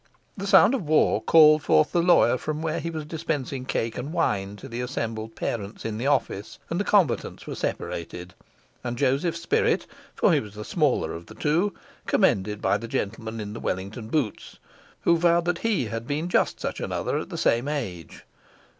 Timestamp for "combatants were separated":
6.83-8.33